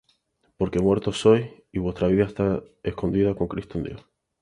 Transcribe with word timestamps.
Porque 0.57 0.79
muertos 0.79 1.19
sois, 1.19 1.47
y 1.71 1.77
vuestra 1.77 2.07
vida 2.07 2.23
está 2.23 2.63
escondida 2.81 3.35
con 3.35 3.47
Cristo 3.47 3.77
en 3.77 3.83
Dios. 3.83 4.03